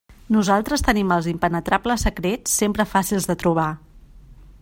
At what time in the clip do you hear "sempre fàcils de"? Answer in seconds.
2.63-3.39